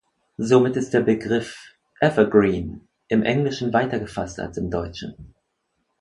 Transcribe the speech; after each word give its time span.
Somit 0.39 0.77
ist 0.77 0.95
der 0.95 1.01
Begriff 1.01 1.75
"evergreen" 1.99 2.87
im 3.07 3.21
Englischen 3.21 3.71
weiter 3.71 3.99
gefasst 3.99 4.39
als 4.39 4.57
im 4.57 4.71
Deutschen. 4.71 5.35